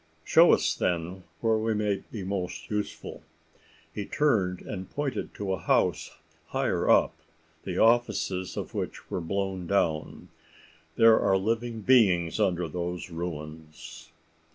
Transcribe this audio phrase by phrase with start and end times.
[0.23, 3.21] "Show us, then, where we may be most useful."
[3.93, 7.13] He turned and pointed to a house higher up,
[7.65, 10.29] the offices of which were blown down.
[10.95, 14.09] "There are living beings under those ruins."